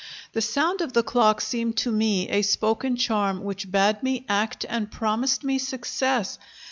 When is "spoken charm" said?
2.41-3.43